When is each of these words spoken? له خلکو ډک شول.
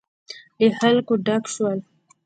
له 0.59 0.67
خلکو 0.79 1.13
ډک 1.25 1.43
شول. 1.53 1.79